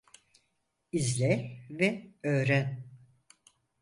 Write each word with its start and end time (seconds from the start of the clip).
İzle 0.91 1.61
ve 1.69 2.13
öğren. 2.25 2.83